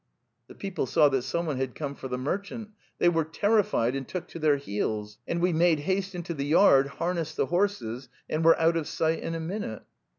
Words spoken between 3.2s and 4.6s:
terrified and took to their